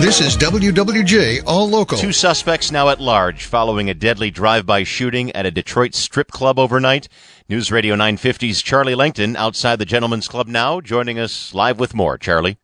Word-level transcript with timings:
This 0.00 0.20
is 0.20 0.36
WWJ 0.36 1.44
All 1.46 1.68
Local. 1.68 1.96
Two 1.96 2.12
suspects 2.12 2.70
now 2.70 2.90
at 2.90 3.00
large 3.00 3.44
following 3.46 3.88
a 3.88 3.94
deadly 3.94 4.30
drive-by 4.30 4.82
shooting 4.82 5.30
at 5.32 5.46
a 5.46 5.50
Detroit 5.50 5.94
strip 5.94 6.30
club 6.30 6.58
overnight. 6.58 7.08
News 7.48 7.72
Radio 7.72 7.94
950's 7.94 8.60
Charlie 8.60 8.94
Langton 8.94 9.36
outside 9.36 9.78
the 9.78 9.86
Gentlemen's 9.86 10.28
Club 10.28 10.46
now, 10.46 10.80
joining 10.80 11.18
us 11.18 11.54
live 11.54 11.78
with 11.78 11.94
more. 11.94 12.18
Charlie. 12.18 12.58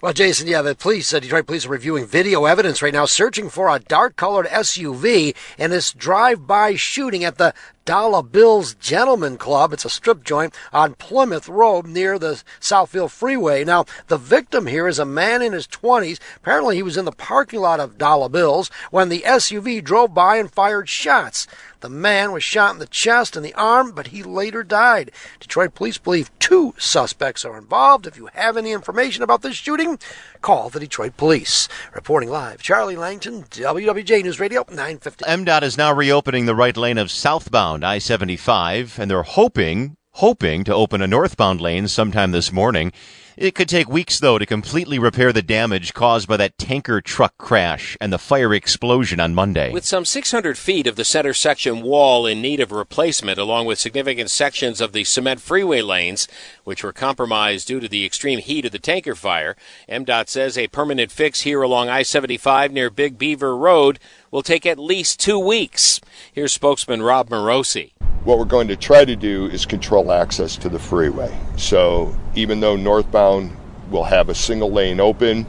Well, 0.00 0.12
Jason, 0.12 0.46
yeah, 0.46 0.62
the 0.62 0.76
police, 0.76 1.12
uh, 1.12 1.18
Detroit 1.18 1.46
police 1.46 1.66
are 1.66 1.70
reviewing 1.70 2.06
video 2.06 2.44
evidence 2.44 2.82
right 2.82 2.92
now, 2.92 3.04
searching 3.04 3.48
for 3.50 3.68
a 3.68 3.80
dark 3.80 4.14
colored 4.14 4.46
SUV 4.46 5.34
in 5.58 5.70
this 5.70 5.92
drive-by 5.92 6.76
shooting 6.76 7.24
at 7.24 7.38
the 7.38 7.52
Dollar 7.88 8.22
Bills 8.22 8.74
Gentleman 8.74 9.38
Club. 9.38 9.72
It's 9.72 9.86
a 9.86 9.88
strip 9.88 10.22
joint 10.22 10.54
on 10.74 10.92
Plymouth 10.92 11.48
Road 11.48 11.86
near 11.86 12.18
the 12.18 12.42
Southfield 12.60 13.10
Freeway. 13.10 13.64
Now, 13.64 13.86
the 14.08 14.18
victim 14.18 14.66
here 14.66 14.86
is 14.86 14.98
a 14.98 15.06
man 15.06 15.40
in 15.40 15.54
his 15.54 15.66
20s. 15.66 16.18
Apparently, 16.36 16.76
he 16.76 16.82
was 16.82 16.98
in 16.98 17.06
the 17.06 17.12
parking 17.12 17.60
lot 17.60 17.80
of 17.80 17.96
Dollar 17.96 18.28
Bills 18.28 18.70
when 18.90 19.08
the 19.08 19.22
SUV 19.22 19.82
drove 19.82 20.12
by 20.12 20.36
and 20.36 20.52
fired 20.52 20.90
shots. 20.90 21.46
The 21.80 21.88
man 21.88 22.32
was 22.32 22.42
shot 22.42 22.72
in 22.72 22.80
the 22.80 22.86
chest 22.86 23.36
and 23.36 23.44
the 23.44 23.54
arm, 23.54 23.92
but 23.92 24.08
he 24.08 24.24
later 24.24 24.64
died. 24.64 25.12
Detroit 25.38 25.74
police 25.74 25.96
believe 25.96 26.36
two 26.40 26.74
suspects 26.76 27.44
are 27.44 27.56
involved. 27.56 28.06
If 28.06 28.16
you 28.16 28.28
have 28.34 28.56
any 28.56 28.72
information 28.72 29.22
about 29.22 29.42
this 29.42 29.54
shooting, 29.54 29.98
call 30.42 30.70
the 30.70 30.80
Detroit 30.80 31.16
police. 31.16 31.68
Reporting 31.94 32.30
live, 32.30 32.62
Charlie 32.62 32.96
Langton, 32.96 33.44
WWJ 33.44 34.24
News 34.24 34.40
Radio 34.40 34.64
950. 34.68 35.24
MDOT 35.24 35.62
is 35.62 35.78
now 35.78 35.94
reopening 35.94 36.46
the 36.46 36.54
right 36.54 36.76
lane 36.76 36.98
of 36.98 37.12
southbound 37.12 37.77
I 37.84 37.98
75, 37.98 38.98
and 38.98 39.10
they're 39.10 39.22
hoping, 39.22 39.96
hoping 40.12 40.64
to 40.64 40.74
open 40.74 41.02
a 41.02 41.06
northbound 41.06 41.60
lane 41.60 41.88
sometime 41.88 42.32
this 42.32 42.52
morning. 42.52 42.92
It 43.40 43.54
could 43.54 43.68
take 43.68 43.88
weeks, 43.88 44.18
though, 44.18 44.36
to 44.36 44.44
completely 44.44 44.98
repair 44.98 45.32
the 45.32 45.42
damage 45.42 45.94
caused 45.94 46.26
by 46.26 46.36
that 46.38 46.58
tanker 46.58 47.00
truck 47.00 47.38
crash 47.38 47.96
and 48.00 48.12
the 48.12 48.18
fire 48.18 48.52
explosion 48.52 49.20
on 49.20 49.32
Monday. 49.32 49.72
With 49.72 49.84
some 49.84 50.04
600 50.04 50.58
feet 50.58 50.88
of 50.88 50.96
the 50.96 51.04
center 51.04 51.32
section 51.32 51.80
wall 51.82 52.26
in 52.26 52.42
need 52.42 52.58
of 52.58 52.72
replacement, 52.72 53.38
along 53.38 53.66
with 53.66 53.78
significant 53.78 54.32
sections 54.32 54.80
of 54.80 54.90
the 54.90 55.04
cement 55.04 55.40
freeway 55.40 55.82
lanes, 55.82 56.26
which 56.64 56.82
were 56.82 56.92
compromised 56.92 57.68
due 57.68 57.78
to 57.78 57.86
the 57.86 58.04
extreme 58.04 58.40
heat 58.40 58.64
of 58.64 58.72
the 58.72 58.80
tanker 58.80 59.14
fire, 59.14 59.54
MDOT 59.88 60.28
says 60.28 60.58
a 60.58 60.66
permanent 60.66 61.12
fix 61.12 61.42
here 61.42 61.62
along 61.62 61.88
I 61.88 62.02
75 62.02 62.72
near 62.72 62.90
Big 62.90 63.18
Beaver 63.18 63.56
Road 63.56 64.00
will 64.32 64.42
take 64.42 64.66
at 64.66 64.80
least 64.80 65.20
two 65.20 65.38
weeks. 65.38 66.00
Here's 66.32 66.52
spokesman 66.52 67.02
Rob 67.02 67.28
Morosi. 67.28 67.92
What 68.24 68.38
we're 68.38 68.46
going 68.46 68.68
to 68.68 68.76
try 68.76 69.04
to 69.04 69.16
do 69.16 69.46
is 69.46 69.64
control 69.64 70.12
access 70.12 70.56
to 70.56 70.68
the 70.68 70.78
freeway. 70.78 71.34
So 71.56 72.14
even 72.34 72.60
though 72.60 72.76
northbound 72.76 73.27
will 73.90 74.04
have 74.04 74.28
a 74.28 74.34
single 74.34 74.70
lane 74.70 75.00
open, 75.00 75.46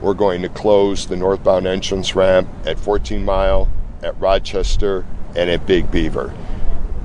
we're 0.00 0.14
going 0.14 0.42
to 0.42 0.48
close 0.48 1.06
the 1.06 1.16
northbound 1.16 1.66
entrance 1.66 2.14
ramp 2.14 2.48
at 2.64 2.78
14 2.78 3.24
Mile, 3.24 3.68
at 4.02 4.18
Rochester, 4.20 5.06
and 5.34 5.50
at 5.50 5.66
Big 5.66 5.90
Beaver 5.90 6.34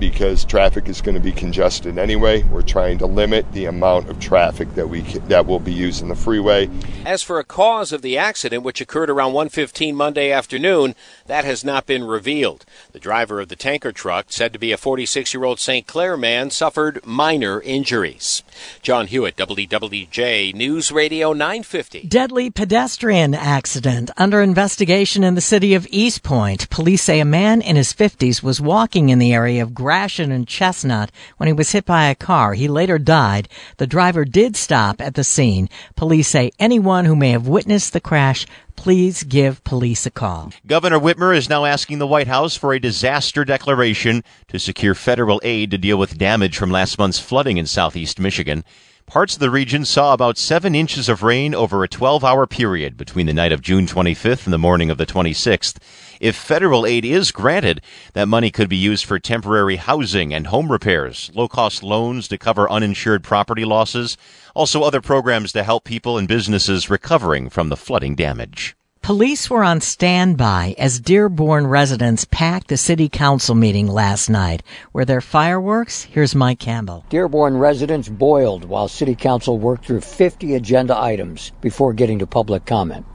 because 0.01 0.44
traffic 0.44 0.89
is 0.89 1.00
going 1.00 1.13
to 1.13 1.22
be 1.22 1.31
congested 1.31 2.00
anyway. 2.00 2.41
We're 2.41 2.63
trying 2.63 2.97
to 2.97 3.06
limit 3.06 3.50
the 3.53 3.66
amount 3.66 4.09
of 4.09 4.19
traffic 4.19 4.73
that 4.73 4.89
we 4.89 5.01
that 5.01 5.45
will 5.45 5.59
be 5.59 5.72
using 5.72 6.07
the 6.07 6.16
freeway. 6.16 6.69
As 7.06 7.22
for 7.22 7.38
a 7.38 7.44
cause 7.44 7.94
of 7.94 8.01
the 8.01 8.18
accident, 8.18 8.63
which 8.63 8.81
occurred 8.81 9.12
around 9.12 9.33
1:15 9.33 9.94
Monday 9.94 10.31
afternoon, 10.31 10.95
that 11.28 11.45
has 11.45 11.63
not 11.63 11.85
been 11.85 12.03
revealed. 12.03 12.66
The 12.91 13.00
driver 13.00 13.39
of 13.39 13.50
the 13.50 13.56
tanker 13.56 13.91
truck, 13.91 14.25
said 14.29 14.51
to 14.53 14.59
be 14.59 14.72
a 14.72 14.78
46-year-old 14.78 15.59
St. 15.59 15.85
Clair 15.85 16.18
man, 16.18 16.50
suffered 16.50 17.06
minor 17.06 17.62
injuries. 17.62 18.41
John 18.81 19.07
Hewitt, 19.07 19.35
WWJ 19.38 20.53
News 20.53 20.91
Radio 20.91 21.34
950. 21.34 22.07
Deadly 22.07 22.50
pedestrian 22.50 23.34
accident 23.34 24.12
under 24.17 24.41
investigation 24.41 25.23
in 25.23 25.35
the 25.35 25.41
city 25.41 25.73
of 25.73 25.88
Eastpointe. 25.88 26.69
Police 26.69 27.03
say 27.03 27.19
a 27.19 27.25
man 27.25 27.62
in 27.62 27.75
his 27.75 27.94
50s 27.94 28.41
was 28.41 28.62
walking 28.62 29.09
in 29.09 29.19
the 29.19 29.34
area 29.34 29.62
of 29.62 29.73
Gratiot 29.73 30.29
and 30.29 30.47
Chestnut 30.47 31.12
when 31.38 31.47
he 31.47 31.53
was 31.53 31.72
hit 31.72 31.85
by 31.85 32.06
a 32.06 32.16
car. 32.16 32.53
He 32.53 32.67
later 32.67 32.97
died. 32.97 33.47
The 33.78 33.88
driver 33.88 34.25
did 34.25 34.56
stop 34.56 35.01
at 35.01 35.16
the 35.16 35.23
scene. 35.23 35.69
Police 35.95 36.28
say 36.28 36.51
anyone 36.59 37.06
who 37.06 37.16
may 37.16 37.31
have 37.31 37.47
witnessed 37.47 37.94
the 37.94 38.00
crash 38.00 38.45
please 38.76 39.24
give 39.24 39.64
police 39.64 40.06
a 40.06 40.12
call. 40.12 40.52
Governor 40.66 41.00
Whitmer 41.00 41.36
is 41.36 41.50
now 41.50 41.66
asking 41.66 42.00
the 42.00 42.08
White 42.08 42.28
House 42.28 42.56
for 42.56 42.74
a 42.74 42.80
disaster 42.80 43.46
declaration 43.46 44.24
to 44.48 44.59
secure 44.59 44.96
federal 44.96 45.40
aid 45.44 45.72
to 45.72 45.78
deal 45.78 45.98
with 45.98 46.18
damage 46.18 46.58
from 46.58 46.72
last 46.72 46.98
month's 46.98 47.20
flooding 47.20 47.58
in 47.58 47.66
southeast 47.66 48.20
Michigan. 48.20 48.64
Parts 49.12 49.34
of 49.34 49.42
the 49.42 49.50
region 49.50 49.84
saw 49.84 50.14
about 50.14 50.38
seven 50.38 50.74
inches 50.74 51.10
of 51.10 51.22
rain 51.22 51.54
over 51.54 51.84
a 51.84 51.90
12 51.90 52.24
hour 52.24 52.48
period 52.48 52.96
between 52.96 53.26
the 53.26 53.34
night 53.34 53.52
of 53.52 53.62
June 53.62 53.86
25th 53.86 54.46
and 54.46 54.54
the 54.54 54.58
morning 54.58 54.90
of 54.90 54.98
the 54.98 55.06
26th. 55.06 55.80
If 56.22 56.34
federal 56.34 56.86
aid 56.86 57.04
is 57.04 57.32
granted, 57.32 57.82
that 58.14 58.30
money 58.30 58.52
could 58.52 58.70
be 58.70 58.78
used 58.78 59.04
for 59.04 59.19
temporary 59.19 59.75
housing 59.75 60.34
and 60.34 60.48
home 60.48 60.72
repairs, 60.72 61.30
low 61.36 61.50
cost 61.50 61.84
loans 61.84 62.30
to 62.30 62.38
cover 62.38 62.72
uninsured 62.72 63.22
property 63.22 63.66
losses, 63.66 64.16
also 64.56 64.81
other 64.81 65.02
programs 65.02 65.52
to 65.52 65.64
help 65.64 65.84
people 65.84 66.18
and 66.18 66.30
businesses 66.30 66.90
recovering 66.90 67.50
from 67.50 67.68
the 67.68 67.75
flooding 67.75 68.16
damage. 68.16 68.78
Police 69.03 69.50
were 69.50 69.63
on 69.63 69.81
standby 69.81 70.75
as 70.77 71.00
Dearborn 71.00 71.65
residents 71.65 72.24
packed 72.24 72.68
the 72.68 72.77
city 72.77 73.09
council 73.09 73.56
meeting 73.56 73.88
last 73.88 74.30
night. 74.30 74.62
Were 74.94 75.06
there 75.06 75.21
fireworks? 75.21 76.03
Here's 76.03 76.36
Mike 76.36 76.59
Campbell. 76.59 77.03
Dearborn 77.09 77.57
residents 77.57 78.09
boiled 78.09 78.63
while 78.63 78.88
city 78.88 79.15
council 79.15 79.57
worked 79.57 79.88
through 79.88 80.01
50 80.01 80.53
agenda 80.53 80.95
items 80.95 81.51
before 81.62 81.94
getting 81.94 82.19
to 82.19 82.27
public 82.27 82.68
comment. 82.68 83.07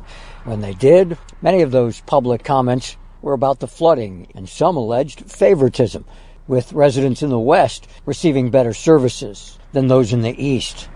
When 0.43 0.61
they 0.61 0.75
did, 0.75 1.19
many 1.41 1.63
of 1.63 1.71
those 1.71 2.01
public 2.01 2.43
comments 2.43 2.97
were 3.23 3.35
about 3.35 3.61
the 3.61 3.69
flooding 3.69 4.27
and 4.35 4.49
some 4.49 4.77
alleged 4.77 5.31
favoritism, 5.31 6.05
with 6.49 6.73
residents 6.73 7.23
in 7.23 7.31
the 7.31 7.39
west 7.39 7.87
receiving 8.05 8.51
better 8.51 8.75
services 8.75 9.57
than 9.71 9.87
those 9.87 10.13
in 10.13 10.23
the 10.23 10.45
east. 10.45 10.89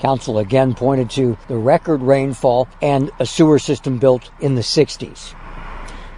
Council 0.00 0.38
again 0.38 0.74
pointed 0.74 1.10
to 1.10 1.36
the 1.48 1.56
record 1.56 2.02
rainfall 2.02 2.68
and 2.82 3.10
a 3.18 3.26
sewer 3.26 3.58
system 3.58 3.98
built 3.98 4.30
in 4.40 4.54
the 4.54 4.60
60s. 4.60 5.34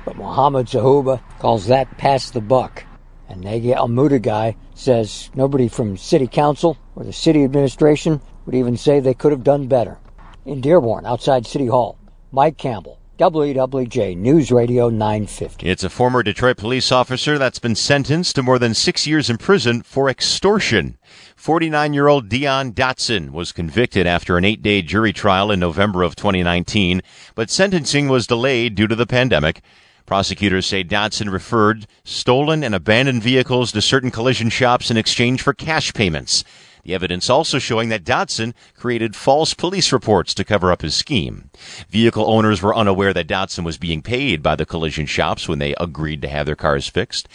But 0.04 0.16
Mohammed 0.16 0.66
Zahuba 0.66 1.20
calls 1.38 1.66
that 1.66 1.98
pass 1.98 2.30
the 2.30 2.40
buck. 2.40 2.84
And 3.28 3.44
Negi 3.44 3.74
Al 3.74 4.54
says 4.74 5.30
nobody 5.34 5.68
from 5.68 5.96
city 5.96 6.26
council 6.26 6.76
or 6.96 7.04
the 7.04 7.12
city 7.12 7.44
administration 7.44 8.20
would 8.46 8.54
even 8.54 8.76
say 8.76 9.00
they 9.00 9.14
could 9.14 9.32
have 9.32 9.44
done 9.44 9.66
better. 9.66 9.98
In 10.46 10.60
Dearborn, 10.60 11.04
outside 11.04 11.46
City 11.46 11.66
Hall, 11.66 11.98
Mike 12.32 12.56
Campbell, 12.56 12.97
WWJ 13.18 14.16
News 14.16 14.52
Radio 14.52 14.88
950. 14.90 15.68
It's 15.68 15.82
a 15.82 15.90
former 15.90 16.22
Detroit 16.22 16.56
police 16.56 16.92
officer 16.92 17.36
that's 17.36 17.58
been 17.58 17.74
sentenced 17.74 18.36
to 18.36 18.44
more 18.44 18.60
than 18.60 18.74
six 18.74 19.08
years 19.08 19.28
in 19.28 19.38
prison 19.38 19.82
for 19.82 20.08
extortion. 20.08 20.96
49 21.34 21.92
year 21.92 22.06
old 22.06 22.28
Dion 22.28 22.72
Dotson 22.72 23.30
was 23.30 23.50
convicted 23.50 24.06
after 24.06 24.38
an 24.38 24.44
eight 24.44 24.62
day 24.62 24.82
jury 24.82 25.12
trial 25.12 25.50
in 25.50 25.58
November 25.58 26.04
of 26.04 26.14
2019, 26.14 27.02
but 27.34 27.50
sentencing 27.50 28.06
was 28.08 28.28
delayed 28.28 28.76
due 28.76 28.86
to 28.86 28.94
the 28.94 29.04
pandemic. 29.04 29.62
Prosecutors 30.06 30.66
say 30.66 30.84
Dotson 30.84 31.32
referred 31.32 31.88
stolen 32.04 32.62
and 32.62 32.72
abandoned 32.72 33.24
vehicles 33.24 33.72
to 33.72 33.82
certain 33.82 34.12
collision 34.12 34.48
shops 34.48 34.92
in 34.92 34.96
exchange 34.96 35.42
for 35.42 35.52
cash 35.52 35.92
payments. 35.92 36.44
The 36.84 36.94
evidence 36.94 37.28
also 37.30 37.58
showing 37.58 37.88
that 37.90 38.04
Dotson 38.04 38.54
created 38.76 39.16
false 39.16 39.54
police 39.54 39.92
reports 39.92 40.34
to 40.34 40.44
cover 40.44 40.72
up 40.72 40.82
his 40.82 40.94
scheme. 40.94 41.50
Vehicle 41.88 42.28
owners 42.28 42.62
were 42.62 42.74
unaware 42.74 43.12
that 43.14 43.28
Dotson 43.28 43.64
was 43.64 43.78
being 43.78 44.02
paid 44.02 44.42
by 44.42 44.56
the 44.56 44.66
collision 44.66 45.06
shops 45.06 45.48
when 45.48 45.58
they 45.58 45.74
agreed 45.80 46.22
to 46.22 46.28
have 46.28 46.46
their 46.46 46.56
cars 46.56 46.88
fixed. 46.88 47.28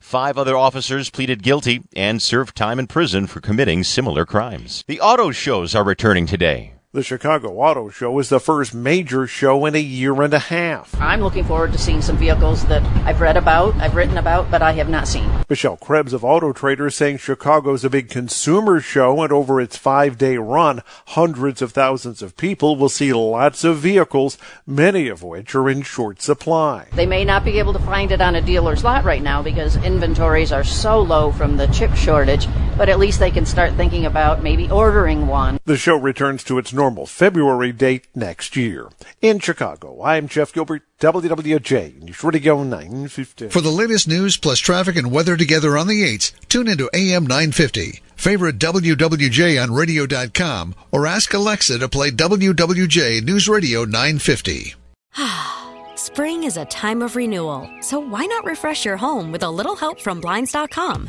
Five 0.00 0.38
other 0.38 0.56
officers 0.56 1.10
pleaded 1.10 1.42
guilty 1.42 1.82
and 1.94 2.22
served 2.22 2.56
time 2.56 2.78
in 2.78 2.86
prison 2.86 3.26
for 3.26 3.40
committing 3.40 3.84
similar 3.84 4.24
crimes. 4.24 4.84
The 4.86 5.00
auto 5.00 5.32
shows 5.32 5.74
are 5.74 5.84
returning 5.84 6.26
today. 6.26 6.74
The 6.94 7.02
Chicago 7.02 7.50
Auto 7.50 7.90
Show 7.90 8.18
is 8.18 8.30
the 8.30 8.40
first 8.40 8.72
major 8.72 9.26
show 9.26 9.66
in 9.66 9.74
a 9.74 9.78
year 9.78 10.22
and 10.22 10.32
a 10.32 10.38
half. 10.38 10.98
I'm 10.98 11.20
looking 11.20 11.44
forward 11.44 11.72
to 11.72 11.78
seeing 11.78 12.00
some 12.00 12.16
vehicles 12.16 12.64
that 12.64 12.82
I've 13.06 13.20
read 13.20 13.36
about, 13.36 13.74
I've 13.74 13.94
written 13.94 14.16
about, 14.16 14.50
but 14.50 14.62
I 14.62 14.72
have 14.72 14.88
not 14.88 15.06
seen. 15.06 15.30
Michelle 15.50 15.76
Krebs 15.76 16.14
of 16.14 16.24
Auto 16.24 16.54
Trader 16.54 16.88
saying 16.88 17.18
Chicago's 17.18 17.84
a 17.84 17.90
big 17.90 18.08
consumer 18.08 18.80
show 18.80 19.20
and 19.22 19.30
over 19.30 19.60
its 19.60 19.76
five 19.76 20.16
day 20.16 20.38
run, 20.38 20.82
hundreds 21.08 21.60
of 21.60 21.72
thousands 21.72 22.22
of 22.22 22.38
people 22.38 22.74
will 22.74 22.88
see 22.88 23.12
lots 23.12 23.64
of 23.64 23.76
vehicles, 23.76 24.38
many 24.66 25.08
of 25.08 25.22
which 25.22 25.54
are 25.54 25.68
in 25.68 25.82
short 25.82 26.22
supply. 26.22 26.88
They 26.94 27.04
may 27.04 27.22
not 27.22 27.44
be 27.44 27.58
able 27.58 27.74
to 27.74 27.80
find 27.80 28.12
it 28.12 28.22
on 28.22 28.34
a 28.34 28.40
dealer's 28.40 28.82
lot 28.82 29.04
right 29.04 29.22
now 29.22 29.42
because 29.42 29.76
inventories 29.76 30.52
are 30.52 30.64
so 30.64 31.00
low 31.00 31.32
from 31.32 31.58
the 31.58 31.66
chip 31.66 31.94
shortage, 31.94 32.46
but 32.78 32.88
at 32.88 33.00
least 33.00 33.18
they 33.18 33.30
can 33.30 33.44
start 33.44 33.72
thinking 33.74 34.06
about 34.06 34.42
maybe 34.42 34.70
ordering 34.70 35.26
one. 35.26 35.58
The 35.64 35.76
show 35.76 35.96
returns 35.96 36.44
to 36.44 36.58
its 36.58 36.72
normal 36.72 37.06
February 37.06 37.72
date 37.72 38.06
next 38.14 38.56
year. 38.56 38.88
In 39.20 39.40
Chicago, 39.40 40.00
I'm 40.02 40.28
Jeff 40.28 40.52
Gilbert, 40.52 40.82
WWJ, 41.00 42.02
News 42.02 42.22
Radio 42.22 42.62
950. 42.62 43.48
For 43.48 43.60
the 43.60 43.70
latest 43.70 44.06
news 44.06 44.36
plus 44.36 44.60
traffic 44.60 44.96
and 44.96 45.10
weather 45.10 45.36
together 45.36 45.76
on 45.76 45.88
the 45.88 46.04
8s, 46.04 46.32
tune 46.48 46.68
into 46.68 46.88
AM 46.94 47.24
950. 47.26 48.00
Favorite 48.14 48.58
WWJ 48.58 49.62
on 49.62 49.72
radio.com 49.72 50.74
or 50.92 51.06
ask 51.06 51.34
Alexa 51.34 51.78
to 51.78 51.88
play 51.88 52.10
WWJ 52.10 53.22
News 53.24 53.48
Radio 53.48 53.84
950. 53.84 54.74
Spring 55.94 56.44
is 56.44 56.56
a 56.56 56.64
time 56.66 57.02
of 57.02 57.16
renewal, 57.16 57.68
so 57.80 57.98
why 57.98 58.24
not 58.26 58.44
refresh 58.44 58.84
your 58.84 58.96
home 58.96 59.32
with 59.32 59.42
a 59.42 59.50
little 59.50 59.74
help 59.76 60.00
from 60.00 60.20
Blinds.com? 60.20 61.08